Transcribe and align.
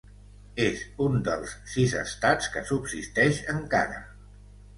És 0.67 0.79
un 1.07 1.19
dels 1.27 1.53
sis 1.73 1.93
estats 1.99 2.49
que 2.57 2.65
subsisteix 2.71 3.45
encara. 3.55 4.03